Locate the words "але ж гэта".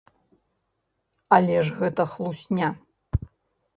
1.37-2.01